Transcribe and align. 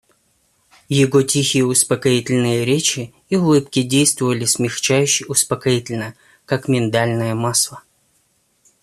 Его 0.89 1.21
тихие 1.21 1.63
успокоительные 1.63 2.65
речи 2.65 3.13
и 3.29 3.35
улыбки 3.37 3.83
действовали 3.83 4.45
смягчающе 4.45 5.25
успокоительно, 5.27 6.15
как 6.47 6.67
миндальное 6.67 7.35
масло. 7.35 7.83